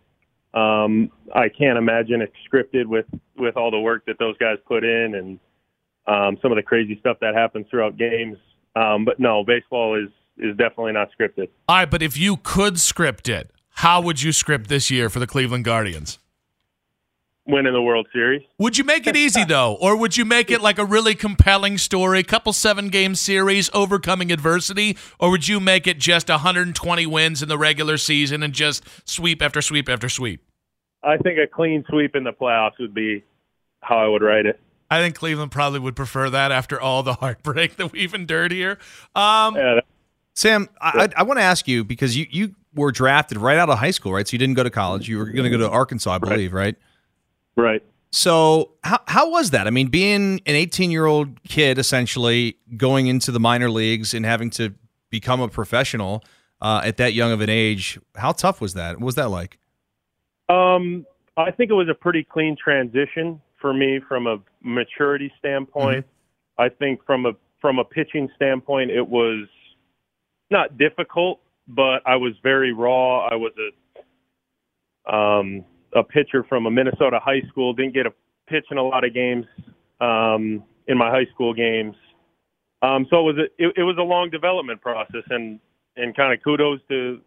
Um, 0.53 1.11
I 1.33 1.49
can't 1.49 1.77
imagine 1.77 2.21
it's 2.21 2.33
scripted 2.51 2.85
with 2.85 3.05
with 3.37 3.55
all 3.55 3.71
the 3.71 3.79
work 3.79 4.05
that 4.07 4.17
those 4.19 4.37
guys 4.37 4.57
put 4.67 4.83
in 4.83 5.15
and 5.15 5.39
um, 6.07 6.37
some 6.41 6.51
of 6.51 6.55
the 6.55 6.63
crazy 6.63 6.97
stuff 6.99 7.17
that 7.21 7.35
happens 7.35 7.67
throughout 7.69 7.97
games. 7.97 8.37
Um, 8.75 9.05
but 9.05 9.19
no, 9.19 9.43
baseball 9.43 9.95
is 9.95 10.09
is 10.37 10.55
definitely 10.57 10.93
not 10.93 11.09
scripted. 11.19 11.49
All 11.67 11.77
right, 11.77 11.89
but 11.89 12.01
if 12.01 12.17
you 12.17 12.37
could 12.37 12.79
script 12.79 13.29
it, 13.29 13.51
how 13.69 14.01
would 14.01 14.21
you 14.21 14.31
script 14.31 14.69
this 14.69 14.89
year 14.89 15.09
for 15.09 15.19
the 15.19 15.27
Cleveland 15.27 15.65
Guardians? 15.65 16.17
Winning 17.49 17.73
the 17.73 17.81
World 17.81 18.07
Series. 18.13 18.41
Would 18.57 18.77
you 18.77 18.83
make 18.83 19.07
it 19.07 19.15
easy 19.15 19.43
though, 19.47 19.73
or 19.81 19.95
would 19.95 20.17
you 20.17 20.25
make 20.25 20.51
it 20.51 20.61
like 20.61 20.77
a 20.77 20.85
really 20.85 21.15
compelling 21.15 21.77
story, 21.77 22.23
couple 22.23 22.53
seven 22.53 22.89
game 22.89 23.15
series, 23.15 23.69
overcoming 23.73 24.31
adversity, 24.31 24.97
or 25.19 25.31
would 25.31 25.47
you 25.47 25.59
make 25.59 25.87
it 25.87 25.97
just 25.99 26.29
120 26.29 27.05
wins 27.05 27.41
in 27.41 27.49
the 27.49 27.57
regular 27.57 27.97
season 27.97 28.43
and 28.43 28.53
just 28.53 28.83
sweep 29.07 29.41
after 29.41 29.61
sweep 29.61 29.89
after 29.89 30.09
sweep? 30.09 30.41
I 31.03 31.17
think 31.17 31.39
a 31.39 31.47
clean 31.47 31.83
sweep 31.89 32.15
in 32.15 32.23
the 32.23 32.33
playoffs 32.33 32.79
would 32.79 32.93
be 32.93 33.23
how 33.81 33.97
I 33.97 34.07
would 34.07 34.21
write 34.21 34.45
it. 34.45 34.59
I 34.91 35.01
think 35.01 35.15
Cleveland 35.15 35.51
probably 35.51 35.79
would 35.79 35.95
prefer 35.95 36.29
that 36.31 36.51
after 36.51 36.81
all 36.81 37.03
the 37.03 37.13
heartbreak 37.13 37.75
that 37.77 37.91
we've 37.91 38.13
endured 38.13 38.51
here. 38.51 38.79
Um, 39.15 39.55
yeah, 39.55 39.79
Sam, 40.33 40.69
I, 40.81 41.09
I, 41.17 41.21
I 41.21 41.23
want 41.23 41.39
to 41.39 41.43
ask 41.43 41.67
you 41.67 41.83
because 41.83 42.15
you, 42.15 42.25
you 42.29 42.55
were 42.73 42.91
drafted 42.91 43.37
right 43.37 43.57
out 43.57 43.69
of 43.69 43.77
high 43.77 43.91
school, 43.91 44.13
right? 44.13 44.27
So 44.27 44.33
you 44.33 44.39
didn't 44.39 44.55
go 44.55 44.63
to 44.63 44.69
college. 44.69 45.07
You 45.07 45.17
were 45.17 45.25
going 45.25 45.43
to 45.43 45.49
go 45.49 45.57
to 45.57 45.69
Arkansas, 45.69 46.11
I 46.11 46.17
believe, 46.17 46.53
right? 46.53 46.65
right? 46.65 46.75
Right. 47.59 47.83
So 48.11 48.71
how 48.83 48.99
how 49.07 49.29
was 49.29 49.51
that? 49.51 49.67
I 49.67 49.69
mean, 49.69 49.87
being 49.87 50.41
an 50.45 50.55
18 50.55 50.91
year 50.91 51.05
old 51.05 51.43
kid, 51.43 51.77
essentially 51.77 52.57
going 52.77 53.07
into 53.07 53.31
the 53.31 53.39
minor 53.39 53.69
leagues 53.69 54.13
and 54.13 54.25
having 54.25 54.49
to 54.51 54.73
become 55.09 55.41
a 55.41 55.47
professional 55.47 56.23
uh, 56.61 56.81
at 56.83 56.97
that 56.97 57.13
young 57.13 57.31
of 57.31 57.41
an 57.41 57.49
age. 57.49 57.99
How 58.15 58.31
tough 58.31 58.61
was 58.61 58.73
that? 58.73 58.97
What 58.97 59.05
was 59.05 59.15
that 59.15 59.29
like? 59.29 59.59
Um, 60.49 61.05
I 61.37 61.51
think 61.51 61.69
it 61.69 61.75
was 61.75 61.87
a 61.89 61.93
pretty 61.93 62.23
clean 62.23 62.57
transition 62.61 63.39
for 63.61 63.73
me 63.73 63.99
from 64.07 64.25
a 64.27 64.37
maturity 64.61 65.31
standpoint. 65.37 66.05
Mm-hmm. 66.05 66.61
I 66.61 66.69
think 66.69 67.05
from 67.05 67.25
a 67.25 67.33
from 67.61 67.77
a 67.77 67.83
pitching 67.83 68.29
standpoint, 68.35 68.89
it 68.89 69.07
was 69.07 69.47
not 70.49 70.77
difficult, 70.77 71.41
but 71.67 72.01
I 72.05 72.15
was 72.15 72.33
very 72.41 72.73
raw. 72.73 73.27
I 73.27 73.35
was 73.35 73.53
a 75.07 75.15
um, 75.15 75.65
a 75.95 76.03
pitcher 76.03 76.43
from 76.47 76.65
a 76.65 76.71
Minnesota 76.71 77.19
high 77.23 77.41
school. 77.49 77.73
Didn't 77.73 77.93
get 77.93 78.05
a 78.05 78.13
pitch 78.47 78.65
in 78.71 78.77
a 78.77 78.83
lot 78.83 79.03
of 79.03 79.13
games 79.13 79.45
um, 80.01 80.63
in 80.87 80.97
my 80.97 81.09
high 81.09 81.25
school 81.33 81.53
games. 81.53 81.95
Um, 82.81 83.05
so 83.09 83.19
it 83.19 83.33
was 83.33 83.37
a, 83.37 83.63
it, 83.63 83.73
it 83.77 83.83
was 83.83 83.97
a 83.99 84.03
long 84.03 84.29
development 84.29 84.81
process, 84.81 85.23
and 85.29 85.59
and 85.95 86.15
kind 86.15 86.33
of 86.33 86.43
kudos 86.43 86.79
to 86.89 87.19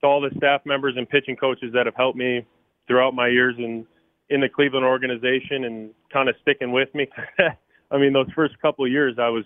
to 0.00 0.06
all 0.06 0.20
the 0.20 0.30
staff 0.36 0.62
members 0.64 0.94
and 0.96 1.08
pitching 1.08 1.36
coaches 1.36 1.72
that 1.74 1.86
have 1.86 1.94
helped 1.96 2.18
me 2.18 2.46
throughout 2.86 3.14
my 3.14 3.28
years 3.28 3.54
in 3.58 3.86
in 4.28 4.40
the 4.40 4.48
Cleveland 4.48 4.86
organization 4.86 5.64
and 5.64 5.90
kind 6.12 6.28
of 6.28 6.36
sticking 6.42 6.72
with 6.72 6.88
me. 6.94 7.08
I 7.90 7.98
mean, 7.98 8.12
those 8.12 8.28
first 8.34 8.60
couple 8.60 8.84
of 8.84 8.90
years, 8.90 9.16
I 9.18 9.28
was 9.28 9.44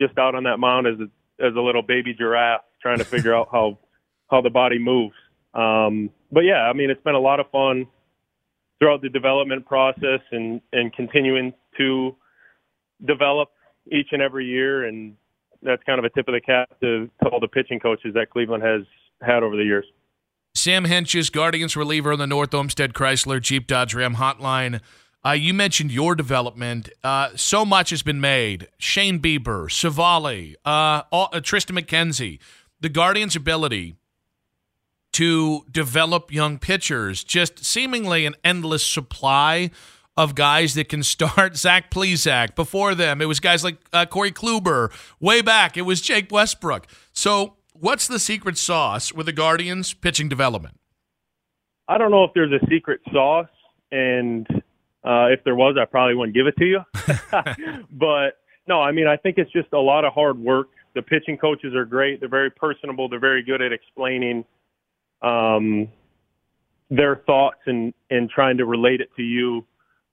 just 0.00 0.16
out 0.16 0.34
on 0.34 0.44
that 0.44 0.56
mound 0.58 0.86
as 0.86 0.94
a, 0.98 1.44
as 1.44 1.54
a 1.54 1.60
little 1.60 1.82
baby 1.82 2.14
giraffe, 2.14 2.62
trying 2.80 2.98
to 2.98 3.04
figure 3.04 3.34
out 3.34 3.48
how 3.52 3.78
how 4.30 4.40
the 4.40 4.50
body 4.50 4.78
moves. 4.78 5.14
Um, 5.54 6.10
but 6.30 6.40
yeah, 6.40 6.62
I 6.62 6.72
mean, 6.72 6.90
it's 6.90 7.02
been 7.02 7.14
a 7.14 7.20
lot 7.20 7.40
of 7.40 7.50
fun 7.50 7.86
throughout 8.78 9.02
the 9.02 9.08
development 9.08 9.66
process 9.66 10.20
and 10.30 10.60
and 10.72 10.92
continuing 10.92 11.52
to 11.76 12.16
develop 13.04 13.50
each 13.90 14.08
and 14.12 14.20
every 14.20 14.44
year 14.44 14.86
and 14.86 15.16
that's 15.62 15.82
kind 15.84 15.98
of 15.98 16.04
a 16.04 16.10
tip 16.10 16.28
of 16.28 16.34
the 16.34 16.40
cap 16.40 16.68
to, 16.80 17.08
to 17.22 17.28
all 17.30 17.40
the 17.40 17.48
pitching 17.48 17.80
coaches 17.80 18.14
that 18.14 18.30
Cleveland 18.30 18.62
has 18.62 18.82
had 19.20 19.42
over 19.42 19.56
the 19.56 19.64
years. 19.64 19.84
Sam 20.54 20.84
Hentges, 20.84 21.30
Guardians 21.30 21.76
reliever 21.76 22.12
on 22.12 22.18
the 22.18 22.26
North 22.26 22.54
Olmsted 22.54 22.94
Chrysler 22.94 23.40
Jeep 23.40 23.66
Dodge 23.66 23.94
Ram 23.94 24.16
hotline. 24.16 24.80
Uh, 25.24 25.32
you 25.32 25.52
mentioned 25.52 25.90
your 25.90 26.14
development. 26.14 26.88
Uh, 27.02 27.30
so 27.34 27.64
much 27.64 27.90
has 27.90 28.02
been 28.02 28.20
made. 28.20 28.68
Shane 28.78 29.18
Bieber, 29.20 29.68
Civale, 29.68 30.54
uh, 30.64 31.02
uh, 31.12 31.28
Triston 31.40 31.78
McKenzie. 31.78 32.38
The 32.80 32.88
Guardians' 32.88 33.34
ability 33.34 33.96
to 35.12 35.64
develop 35.70 36.32
young 36.32 36.58
pitchers, 36.58 37.24
just 37.24 37.64
seemingly 37.64 38.26
an 38.26 38.34
endless 38.44 38.84
supply 38.84 39.70
of 40.16 40.34
guys 40.34 40.74
that 40.74 40.88
can 40.88 41.02
start. 41.14 41.56
Zach 41.56 41.90
Plesac. 41.90 42.54
Before 42.54 42.94
them, 42.94 43.22
it 43.22 43.26
was 43.26 43.40
guys 43.40 43.64
like 43.64 43.78
uh, 43.92 44.06
Corey 44.06 44.32
Kluber. 44.32 44.92
Way 45.20 45.40
back, 45.40 45.76
it 45.76 45.82
was 45.82 46.00
Jake 46.00 46.30
Westbrook. 46.30 46.86
So, 47.12 47.54
what's 47.72 48.06
the 48.06 48.18
secret 48.18 48.58
sauce 48.58 49.12
with 49.12 49.26
the 49.26 49.32
Guardians 49.32 49.94
pitching 49.94 50.28
development? 50.28 50.78
I 51.88 51.96
don't 51.96 52.10
know 52.10 52.24
if 52.24 52.32
there's 52.34 52.52
a 52.52 52.66
secret 52.68 53.00
sauce, 53.10 53.48
and 53.90 54.46
uh, 55.04 55.28
if 55.30 55.42
there 55.44 55.54
was, 55.54 55.76
I 55.80 55.86
probably 55.86 56.14
wouldn't 56.14 56.36
give 56.36 56.46
it 56.46 56.56
to 56.58 56.66
you. 56.66 56.80
but 57.92 58.40
no, 58.66 58.82
I 58.82 58.92
mean, 58.92 59.06
I 59.06 59.16
think 59.16 59.38
it's 59.38 59.50
just 59.52 59.72
a 59.72 59.80
lot 59.80 60.04
of 60.04 60.12
hard 60.12 60.38
work. 60.38 60.68
The 60.94 61.00
pitching 61.00 61.38
coaches 61.38 61.74
are 61.74 61.86
great. 61.86 62.20
They're 62.20 62.28
very 62.28 62.50
personable. 62.50 63.08
They're 63.08 63.18
very 63.18 63.42
good 63.42 63.62
at 63.62 63.72
explaining 63.72 64.44
um, 65.22 65.88
their 66.90 67.16
thoughts 67.26 67.60
and 67.66 67.92
and 68.10 68.30
trying 68.30 68.58
to 68.58 68.66
relate 68.66 69.00
it 69.00 69.10
to 69.16 69.22
you. 69.22 69.66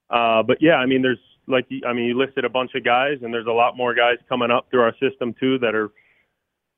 Uh, 0.10 0.44
but 0.44 0.58
yeah, 0.62 0.76
I 0.76 0.86
mean, 0.86 1.02
there's 1.02 1.20
like 1.48 1.68
I 1.88 1.94
mean, 1.94 2.06
you 2.06 2.18
listed 2.18 2.46
a 2.46 2.50
bunch 2.50 2.72
of 2.76 2.84
guys, 2.84 3.18
and 3.22 3.34
there's 3.34 3.48
a 3.48 3.52
lot 3.52 3.78
more 3.78 3.94
guys 3.94 4.18
coming 4.28 4.52
up 4.52 4.68
through 4.70 4.82
our 4.82 4.94
system 5.00 5.34
too 5.40 5.58
that 5.60 5.76
are 5.76 5.92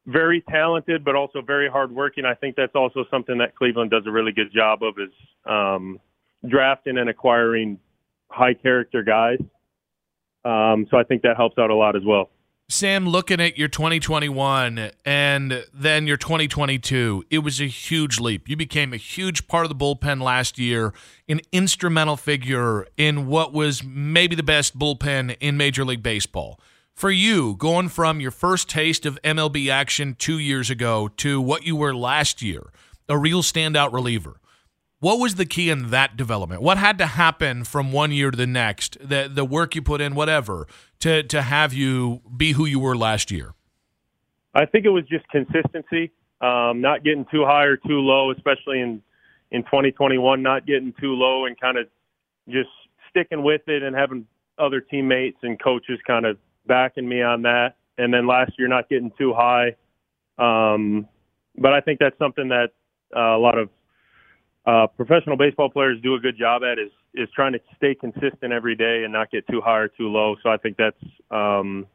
very 0.06 0.42
talented, 0.50 1.04
but 1.04 1.16
also 1.16 1.42
very 1.42 1.70
hardworking. 1.70 2.26
I 2.26 2.34
think 2.34 2.56
that's 2.56 2.76
also 2.76 3.06
something 3.12 3.38
that 3.40 3.56
Cleveland 3.56 3.92
does 3.92 4.04
a 4.06 4.12
really 4.12 4.32
good 4.32 4.52
job 4.54 4.82
of 4.82 4.96
is 4.98 5.14
um, 5.46 6.00
drafting 6.48 6.98
and 6.98 7.10
acquiring 7.10 7.78
high 8.30 8.54
character 8.54 9.04
guys. 9.04 9.40
Um, 10.46 10.88
so 10.90 10.98
I 10.98 11.04
think 11.04 11.24
that 11.24 11.36
helps 11.36 11.58
out 11.58 11.70
a 11.70 11.76
lot 11.76 11.96
as 11.98 12.04
well. 12.06 12.30
Sam, 12.70 13.08
looking 13.08 13.40
at 13.40 13.58
your 13.58 13.70
2021 13.70 14.92
and 15.06 15.66
then 15.74 16.06
your 16.06 16.18
2022, 16.18 17.24
it 17.30 17.40
was 17.40 17.62
a 17.62 17.66
huge 17.66 18.20
leap. 18.20 18.50
You 18.50 18.58
became 18.58 18.92
a 18.92 18.98
huge 18.98 19.48
part 19.48 19.64
of 19.64 19.70
the 19.70 19.76
bullpen 19.76 20.22
last 20.22 20.60
year, 20.60 20.94
an 21.30 21.40
instrumental 21.54 22.18
figure 22.18 22.86
in 22.98 23.28
what 23.28 23.54
was 23.54 23.86
maybe 23.86 24.36
the 24.36 24.44
best 24.44 24.78
bullpen 24.78 25.38
in 25.40 25.56
Major 25.56 25.86
League 25.86 26.04
Baseball. 26.04 26.60
For 26.94 27.10
you, 27.10 27.56
going 27.56 27.88
from 27.88 28.20
your 28.20 28.32
first 28.32 28.70
taste 28.70 29.06
of 29.06 29.18
MLB 29.24 29.70
action 29.70 30.14
two 30.14 30.38
years 30.38 30.70
ago 30.70 31.08
to 31.16 31.40
what 31.40 31.64
you 31.64 31.78
were 31.78 31.96
last 31.96 32.42
year, 32.42 32.64
a 33.08 33.18
real 33.18 33.44
standout 33.44 33.94
reliever. 33.94 34.42
What 35.00 35.20
was 35.20 35.36
the 35.36 35.46
key 35.46 35.70
in 35.70 35.92
that 35.92 36.18
development? 36.18 36.62
What 36.62 36.78
had 36.78 36.98
to 36.98 37.06
happen 37.06 37.64
from 37.64 37.92
one 37.92 38.12
year 38.12 38.32
to 38.32 38.38
the 38.38 38.48
next? 38.48 38.98
The 39.00 39.30
the 39.32 39.46
work 39.46 39.76
you 39.76 39.82
put 39.82 40.02
in, 40.02 40.16
whatever, 40.16 40.68
to 41.00 41.22
to 41.24 41.44
have 41.44 41.74
you 41.74 42.22
be 42.36 42.54
who 42.54 42.66
you 42.66 42.80
were 42.80 42.98
last 42.98 43.30
year. 43.30 43.54
I 44.56 44.66
think 44.66 44.86
it 44.86 44.90
was 44.90 45.04
just 45.08 45.28
consistency, 45.30 46.12
um, 46.42 46.82
not 46.82 47.04
getting 47.04 47.26
too 47.32 47.46
high 47.46 47.66
or 47.66 47.78
too 47.78 48.00
low, 48.00 48.32
especially 48.32 48.82
in 48.82 49.04
in 49.52 49.64
2021, 49.64 50.42
not 50.42 50.66
getting 50.66 50.94
too 51.00 51.14
low 51.14 51.46
and 51.46 51.60
kind 51.60 51.78
of 51.78 51.88
just 52.50 52.70
sticking 53.10 53.44
with 53.44 53.62
it 53.68 53.84
and 53.84 53.96
having 53.96 54.26
other 54.58 54.82
teammates 54.82 55.38
and 55.44 55.62
coaches 55.62 56.00
kind 56.06 56.26
of 56.26 56.38
backing 56.66 57.08
me 57.08 57.22
on 57.22 57.44
that. 57.44 57.76
And 57.98 58.14
then 58.14 58.28
last 58.28 58.54
year, 58.58 58.68
not 58.68 58.90
getting 58.90 59.12
too 59.18 59.34
high. 59.34 59.76
Um, 60.38 61.08
but 61.58 61.74
I 61.74 61.82
think 61.82 62.00
that's 62.00 62.18
something 62.18 62.50
that 62.50 62.70
uh, 63.16 63.38
a 63.38 63.40
lot 63.40 63.58
of 63.58 63.70
uh, 64.68 64.86
professional 64.86 65.38
baseball 65.38 65.70
players 65.70 65.98
do 66.04 66.16
a 66.16 66.20
good 66.20 66.38
job 66.38 66.62
at 66.64 66.78
is 66.78 66.92
is 67.14 67.30
trying 67.34 67.54
to 67.54 67.60
stay 67.78 67.96
consistent 67.96 68.52
every 68.52 68.76
day 68.76 69.04
and 69.04 69.14
not 69.14 69.32
get 69.32 69.48
too 69.48 69.62
high 69.62 69.80
or 69.80 69.88
too 69.88 70.10
low. 70.10 70.36
So 70.44 70.50
I 70.50 70.58
think 70.58 70.78
that's 70.78 71.02
um, 71.32 71.88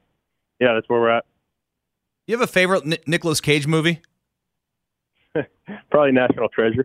yeah, 0.59 0.75
that's 0.75 0.88
where 0.88 1.00
we're 1.00 1.17
at. 1.17 1.25
You 2.26 2.37
have 2.37 2.43
a 2.43 2.50
favorite 2.50 2.85
N- 2.87 2.97
Nicolas 3.07 3.41
Cage 3.41 3.67
movie? 3.67 4.00
Probably 5.91 6.12
National 6.12 6.49
Treasure. 6.49 6.85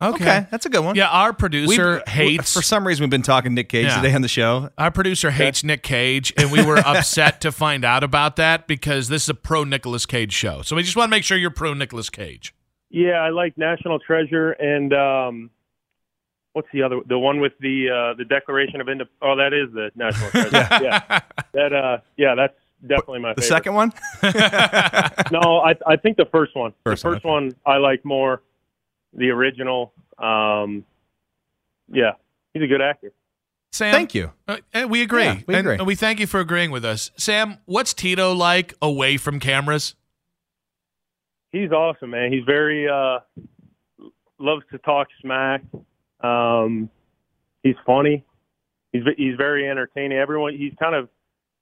Okay. 0.00 0.14
okay. 0.14 0.46
that's 0.50 0.64
a 0.64 0.70
good 0.70 0.84
one. 0.84 0.94
Yeah, 0.94 1.08
our 1.08 1.32
producer 1.32 2.02
we, 2.06 2.12
hates. 2.12 2.54
For 2.54 2.62
some 2.62 2.86
reason, 2.86 3.02
we've 3.02 3.10
been 3.10 3.22
talking 3.22 3.54
Nick 3.54 3.68
Cage 3.68 3.86
yeah. 3.86 4.00
today 4.00 4.14
on 4.14 4.22
the 4.22 4.28
show. 4.28 4.70
Our 4.78 4.90
producer 4.90 5.30
hates 5.30 5.64
Nick 5.64 5.82
Cage, 5.82 6.32
and 6.36 6.52
we 6.52 6.64
were 6.64 6.78
upset 6.78 7.40
to 7.42 7.52
find 7.52 7.84
out 7.84 8.04
about 8.04 8.36
that 8.36 8.68
because 8.68 9.08
this 9.08 9.24
is 9.24 9.28
a 9.28 9.34
pro 9.34 9.64
Nicolas 9.64 10.06
Cage 10.06 10.32
show. 10.32 10.62
So 10.62 10.76
we 10.76 10.82
just 10.82 10.96
want 10.96 11.08
to 11.08 11.10
make 11.10 11.24
sure 11.24 11.36
you're 11.36 11.50
pro 11.50 11.74
Nicolas 11.74 12.10
Cage. 12.10 12.54
Yeah, 12.90 13.20
I 13.20 13.30
like 13.30 13.58
National 13.58 13.98
Treasure 13.98 14.52
and 14.52 14.92
um, 14.94 15.50
what's 16.52 16.68
the 16.72 16.82
other? 16.82 17.00
The 17.06 17.18
one 17.18 17.40
with 17.40 17.52
the 17.60 17.88
uh, 17.88 18.16
the 18.16 18.24
Declaration 18.24 18.80
of 18.80 18.88
Independence. 18.88 19.16
Oh, 19.22 19.36
that 19.36 19.52
is 19.52 19.72
the 19.72 19.90
National 19.94 20.30
Treasure. 20.50 20.84
yeah, 20.84 21.20
that 21.52 21.72
uh, 21.72 21.98
yeah, 22.16 22.34
that's 22.34 22.56
definitely 22.82 23.20
my. 23.20 23.34
The 23.34 23.42
favorite. 23.42 23.48
second 23.48 23.74
one? 23.74 23.92
no, 25.42 25.60
I 25.60 25.74
I 25.86 25.96
think 25.96 26.16
the 26.16 26.28
first 26.30 26.56
one. 26.56 26.72
First 26.84 27.02
the 27.02 27.10
first 27.10 27.24
one, 27.24 27.44
one 27.44 27.56
I 27.66 27.76
like 27.76 28.04
more. 28.04 28.42
The 29.14 29.30
original. 29.30 29.92
Um, 30.18 30.84
yeah, 31.90 32.12
he's 32.52 32.62
a 32.62 32.66
good 32.66 32.82
actor. 32.82 33.12
Sam, 33.70 33.92
thank 33.92 34.14
you. 34.14 34.32
Uh, 34.46 34.58
we 34.88 35.02
agree. 35.02 35.24
Yeah, 35.24 35.40
we 35.46 35.54
agree. 35.54 35.74
And 35.74 35.86
we 35.86 35.94
thank 35.94 36.20
you 36.20 36.26
for 36.26 36.40
agreeing 36.40 36.70
with 36.70 36.84
us. 36.84 37.10
Sam, 37.16 37.58
what's 37.66 37.92
Tito 37.94 38.32
like 38.32 38.74
away 38.80 39.18
from 39.18 39.38
cameras? 39.38 39.94
He's 41.52 41.70
awesome, 41.70 42.10
man. 42.10 42.32
He's 42.32 42.44
very 42.44 42.88
uh, 42.88 43.20
loves 44.38 44.64
to 44.72 44.78
talk 44.78 45.08
smack. 45.20 45.62
Um, 46.20 46.90
he's 47.62 47.76
funny. 47.86 48.24
He's 48.92 49.02
he's 49.16 49.36
very 49.36 49.68
entertaining. 49.68 50.18
Everyone, 50.18 50.56
he's 50.56 50.72
kind 50.78 50.94
of 50.94 51.08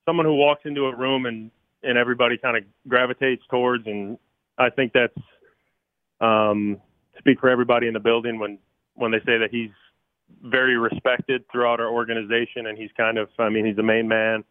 someone 0.06 0.26
who 0.26 0.34
walks 0.34 0.62
into 0.64 0.86
a 0.86 0.96
room 0.96 1.26
and 1.26 1.50
and 1.82 1.98
everybody 1.98 2.36
kind 2.38 2.56
of 2.56 2.64
gravitates 2.88 3.42
towards. 3.50 3.86
And 3.86 4.18
I 4.58 4.70
think 4.70 4.92
that's 4.92 5.18
um, 6.20 6.80
speak 7.18 7.40
for 7.40 7.48
everybody 7.48 7.86
in 7.86 7.94
the 7.94 8.00
building 8.00 8.38
when 8.38 8.58
when 8.94 9.10
they 9.10 9.18
say 9.20 9.38
that 9.38 9.48
he's 9.50 9.70
very 10.42 10.76
respected 10.76 11.44
throughout 11.50 11.80
our 11.80 11.88
organization 11.88 12.66
and 12.66 12.76
he's 12.76 12.90
kind 12.96 13.18
of 13.18 13.28
I 13.38 13.48
mean 13.48 13.64
he's 13.64 13.76
the 13.76 13.82
main 13.82 14.08
man 14.08 14.42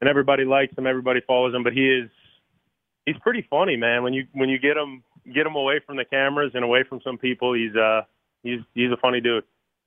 and 0.00 0.08
everybody 0.08 0.44
likes 0.44 0.76
him 0.78 0.86
everybody 0.86 1.20
follows 1.26 1.54
him 1.54 1.62
but 1.62 1.74
he 1.74 1.86
is 1.88 2.08
he's 3.08 3.20
pretty 3.20 3.46
funny, 3.48 3.76
man. 3.76 4.02
When 4.02 4.12
you 4.12 4.26
when 4.32 4.48
you 4.48 4.58
get 4.58 4.76
him 4.76 5.02
get 5.32 5.46
him 5.46 5.56
away 5.56 5.80
from 5.84 5.96
the 5.96 6.04
cameras 6.04 6.52
and 6.54 6.64
away 6.64 6.84
from 6.88 7.00
some 7.02 7.18
people, 7.18 7.54
he's 7.54 7.74
uh 7.74 8.02
he's 8.42 8.60
he's 8.74 8.92
a 8.92 8.96
funny 8.96 9.20
dude. 9.20 9.44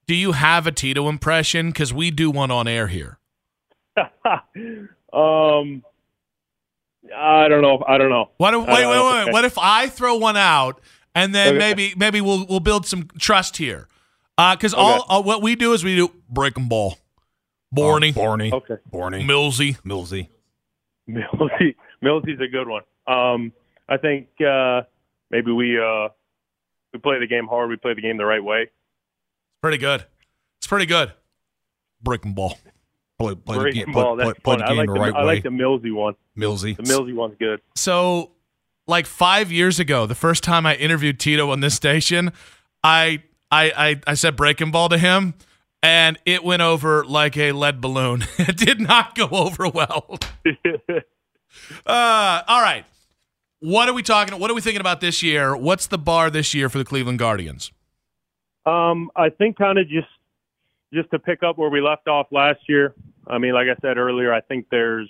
Do 0.08 0.16
you 0.16 0.34
have 0.34 0.68
a 0.68 0.72
Tito 0.72 1.08
impression? 1.08 1.68
Because 1.68 1.94
we 1.94 2.12
do 2.12 2.32
one 2.32 2.52
on 2.52 2.68
air 2.68 2.88
here. 2.88 3.20
um, 3.98 5.84
I 7.16 7.48
don't 7.48 7.62
know. 7.62 7.84
I 7.88 7.98
don't 7.98 8.10
know. 8.10 8.32
What 8.38 8.54
if, 8.54 8.62
wait, 8.62 8.86
wait, 8.86 8.88
wait, 8.88 9.26
wait. 9.26 9.32
What 9.32 9.46
if 9.46 9.58
I 9.58 9.88
throw 9.88 10.16
one 10.16 10.38
out 10.38 10.82
and 11.14 11.36
then 11.36 11.50
okay. 11.50 11.58
maybe 11.58 11.94
maybe 11.96 12.22
we'll 12.22 12.46
we'll 12.48 12.60
build 12.60 12.86
some 12.86 13.10
trust 13.20 13.58
here? 13.58 13.88
Because 14.38 14.74
uh, 14.74 14.78
okay. 14.78 14.86
all, 14.86 15.06
all, 15.08 15.24
what 15.24 15.42
we 15.42 15.56
do 15.56 15.74
is 15.74 15.84
we 15.84 15.96
do 15.96 16.12
breaking 16.30 16.68
ball. 16.68 16.98
Borny. 17.76 18.14
Oh, 18.16 18.20
Borny. 18.20 18.52
Okay. 18.52 18.76
Borny. 18.92 19.24
Millsy. 19.24 19.80
Millsy. 19.84 20.30
Millsy. 21.10 21.76
Millsy's 22.02 22.40
a 22.40 22.48
good 22.48 22.68
one. 22.68 22.82
Um, 23.08 23.52
I 23.88 23.98
think 23.98 24.28
uh, 24.46 24.84
maybe 25.30 25.52
we 25.52 25.80
uh, 25.80 26.10
we 26.94 27.00
play 27.00 27.20
the 27.20 27.28
game 27.28 27.48
hard. 27.48 27.70
We 27.70 27.78
play 27.78 27.94
the 27.94 28.02
game 28.02 28.18
the 28.18 28.26
right 28.26 28.44
way. 28.44 28.64
It's 28.64 29.62
pretty 29.62 29.78
good. 29.78 30.06
It's 30.60 30.68
pretty 30.68 30.86
good. 30.86 31.14
Breaking 32.02 32.34
ball. 32.34 32.58
Play, 33.20 33.36
play 33.36 33.58
Breaking 33.58 33.82
the 33.82 33.86
game, 33.86 33.94
ball. 33.94 34.16
Play, 34.16 34.26
play, 34.26 34.34
play 34.44 34.56
the 34.58 34.64
game 34.64 34.72
I 34.72 34.82
like 34.82 34.88
the, 34.88 34.94
the 34.94 35.00
right 35.00 35.14
I 35.14 35.24
like 35.24 35.44
the 35.44 35.50
Millsy 35.50 35.94
one. 35.94 36.16
Millsy. 36.38 36.76
The 36.76 36.84
Millsy 36.84 37.14
one's 37.14 37.36
good. 37.38 37.62
So, 37.76 38.32
like 38.88 39.06
five 39.06 39.52
years 39.52 39.80
ago, 39.80 40.06
the 40.06 40.16
first 40.16 40.44
time 40.44 40.66
I 40.66 40.76
interviewed 40.76 41.20
Tito 41.20 41.52
on 41.52 41.60
this 41.60 41.76
station, 41.76 42.32
I 42.84 43.24
I 43.52 43.72
I, 43.76 44.02
I 44.08 44.14
said 44.16 44.36
breaking 44.36 44.72
ball 44.72 44.90
to 44.90 44.98
him 44.98 45.36
and 45.84 46.18
it 46.26 46.44
went 46.44 46.62
over 46.62 47.04
like 47.06 47.38
a 47.38 47.52
lead 47.52 47.82
balloon. 47.82 48.26
it 48.38 48.58
did 48.58 48.80
not 48.80 49.16
go 49.16 49.28
over 49.32 49.68
well. 49.68 50.18
uh, 51.86 52.42
all 52.48 52.62
right. 52.62 52.86
What 53.60 53.88
are 53.90 53.94
we 53.94 54.02
talking? 54.02 54.38
What 54.40 54.50
are 54.50 54.54
we 54.56 54.62
thinking 54.62 54.82
about 54.82 55.02
this 55.02 55.22
year? 55.22 55.56
What's 55.56 55.88
the 55.88 55.98
bar 55.98 56.30
this 56.30 56.54
year 56.54 56.68
for 56.68 56.80
the 56.80 56.86
Cleveland 56.86 57.20
Guardians? 57.20 57.72
Um, 58.66 59.12
I 59.16 59.30
think 59.30 59.58
kind 59.58 59.78
of 59.78 59.88
just 59.88 60.08
just 60.94 61.10
to 61.12 61.20
pick 61.20 61.44
up 61.44 61.58
where 61.58 61.70
we 61.70 61.82
left 61.82 62.08
off 62.08 62.28
last 62.32 62.60
year. 62.68 62.94
I 63.28 63.38
mean, 63.38 63.54
like 63.54 63.68
I 63.68 63.80
said 63.82 63.98
earlier, 63.98 64.34
I 64.34 64.42
think 64.42 64.68
there's 64.72 65.10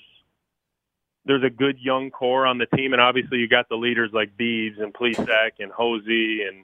there's 1.26 1.44
a 1.44 1.50
good 1.50 1.78
young 1.80 2.10
core 2.10 2.46
on 2.46 2.58
the 2.58 2.66
team, 2.78 2.94
and 2.94 3.02
obviously 3.02 3.38
you 3.38 3.48
got 3.48 3.70
the 3.70 3.76
leaders 3.76 4.10
like 4.14 4.36
Beeves 4.38 4.80
and 4.80 4.94
Plesac 4.94 5.52
and 5.60 5.72
Hosey, 5.72 6.42
and 6.44 6.64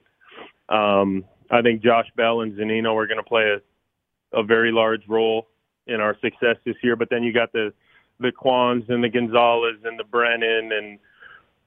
um, 0.68 1.24
I 1.50 1.62
think 1.62 1.82
Josh 1.82 2.06
Bell 2.16 2.40
and 2.40 2.52
Zunino 2.52 2.94
are 2.94 3.06
going 3.06 3.18
to 3.18 3.28
play 3.28 3.56
a, 3.56 4.38
a 4.38 4.42
very 4.42 4.72
large 4.72 5.02
role 5.08 5.48
in 5.86 6.00
our 6.00 6.16
success 6.20 6.56
this 6.64 6.76
year. 6.82 6.96
But 6.96 7.08
then 7.10 7.22
you 7.22 7.32
got 7.32 7.52
the 7.52 7.72
the 8.20 8.32
Kwans 8.32 8.88
and 8.88 9.02
the 9.02 9.08
Gonzalez 9.08 9.76
and 9.84 9.98
the 9.98 10.04
Brennan 10.04 10.70
and 10.72 10.98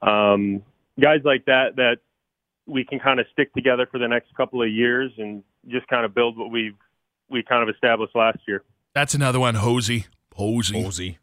um, 0.02 0.62
guys 1.00 1.20
like 1.24 1.44
that 1.46 1.76
that 1.76 1.98
we 2.66 2.84
can 2.84 2.98
kind 2.98 3.20
of 3.20 3.26
stick 3.32 3.52
together 3.54 3.86
for 3.90 3.98
the 3.98 4.08
next 4.08 4.34
couple 4.36 4.62
of 4.62 4.68
years 4.70 5.10
and 5.18 5.42
just 5.68 5.86
kind 5.88 6.04
of 6.04 6.14
build 6.14 6.36
what 6.36 6.50
we've 6.50 6.76
we 7.30 7.42
kind 7.42 7.62
of 7.68 7.74
established 7.74 8.14
last 8.14 8.38
year. 8.46 8.62
That's 8.94 9.14
another 9.14 9.40
one, 9.40 9.54
Hosey. 9.54 10.06
Hosey. 10.34 10.82
Hosey. 10.82 11.18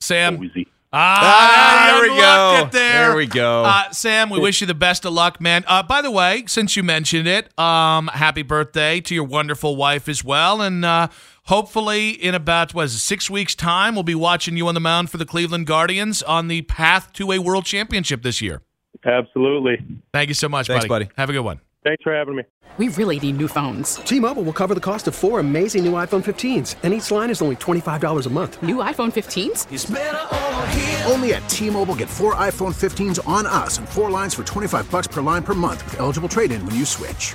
Sam. 0.00 0.36
Hosey. 0.36 0.66
Ah, 0.92 1.20
Ah, 1.22 1.92
there 1.92 2.02
we 2.02 2.08
unlocked 2.10 2.72
go. 2.72 2.78
There. 2.78 2.92
There 3.08 3.16
we 3.16 3.26
go. 3.26 3.64
Uh, 3.64 3.90
Sam, 3.90 4.30
we 4.30 4.38
wish 4.38 4.60
you 4.60 4.66
the 4.66 4.74
best 4.74 5.04
of 5.04 5.12
luck, 5.12 5.40
man. 5.40 5.64
Uh, 5.66 5.82
by 5.82 6.00
the 6.00 6.10
way, 6.10 6.44
since 6.46 6.76
you 6.76 6.82
mentioned 6.82 7.26
it, 7.26 7.58
um, 7.58 8.08
happy 8.08 8.42
birthday 8.42 9.00
to 9.02 9.14
your 9.14 9.24
wonderful 9.24 9.76
wife 9.76 10.08
as 10.08 10.22
well. 10.24 10.62
And 10.62 10.84
uh, 10.84 11.08
hopefully, 11.46 12.10
in 12.10 12.34
about 12.34 12.74
what 12.74 12.84
is 12.84 12.94
it, 12.94 12.98
six 12.98 13.28
weeks' 13.30 13.54
time, 13.54 13.94
we'll 13.94 14.04
be 14.04 14.14
watching 14.14 14.56
you 14.56 14.68
on 14.68 14.74
the 14.74 14.80
mound 14.80 15.10
for 15.10 15.16
the 15.16 15.26
Cleveland 15.26 15.66
Guardians 15.66 16.22
on 16.22 16.48
the 16.48 16.62
path 16.62 17.12
to 17.14 17.32
a 17.32 17.38
world 17.38 17.64
championship 17.64 18.22
this 18.22 18.40
year. 18.40 18.62
Absolutely. 19.04 19.84
Thank 20.12 20.28
you 20.28 20.34
so 20.34 20.48
much, 20.48 20.66
Thanks, 20.66 20.86
buddy. 20.86 21.04
buddy. 21.06 21.14
Have 21.16 21.30
a 21.30 21.32
good 21.32 21.40
one. 21.40 21.60
Thanks 21.84 22.02
for 22.02 22.14
having 22.14 22.36
me. 22.36 22.42
We 22.78 22.88
really 22.88 23.18
need 23.20 23.38
new 23.38 23.48
phones. 23.48 23.94
T-Mobile 23.96 24.42
will 24.42 24.52
cover 24.52 24.74
the 24.74 24.80
cost 24.80 25.06
of 25.06 25.14
four 25.14 25.40
amazing 25.40 25.84
new 25.84 25.92
iPhone 25.92 26.22
15s, 26.22 26.74
and 26.82 26.92
each 26.92 27.10
line 27.10 27.30
is 27.30 27.40
only 27.40 27.56
$25 27.56 28.26
a 28.26 28.30
month. 28.30 28.62
New 28.62 28.76
iPhone 28.76 29.10
15s? 29.12 31.10
Only 31.10 31.34
at 31.34 31.48
T-Mobile 31.48 31.94
get 31.94 32.10
four 32.10 32.34
iPhone 32.34 32.74
15s 32.74 33.26
on 33.26 33.46
us 33.46 33.78
and 33.78 33.88
four 33.88 34.10
lines 34.10 34.34
for 34.34 34.44
25 34.44 34.90
bucks 34.90 35.06
per 35.06 35.22
line 35.22 35.42
per 35.42 35.54
month 35.54 35.84
with 35.84 36.00
eligible 36.00 36.28
trade-in 36.28 36.66
when 36.66 36.74
you 36.74 36.84
switch. 36.84 37.34